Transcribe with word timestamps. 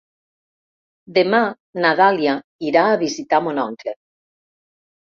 Demà 1.17 1.43
na 1.85 1.93
Dàlia 2.01 2.35
irà 2.73 2.89
a 2.89 2.99
visitar 3.05 3.45
mon 3.51 3.65
oncle. 3.71 3.99